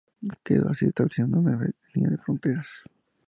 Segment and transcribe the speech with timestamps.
[0.45, 2.65] Quedó así establecida una nueva línea de fronteras.